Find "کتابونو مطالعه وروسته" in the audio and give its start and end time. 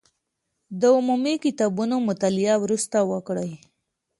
1.45-2.97